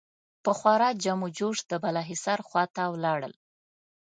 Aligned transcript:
په 0.43 0.51
خورا 0.59 0.89
جم 1.03 1.19
و 1.25 1.29
جوش 1.37 1.57
د 1.69 1.71
بالاحصار 1.83 2.39
خوا 2.47 2.63
ته 2.75 2.83
ولاړل. 2.93 3.33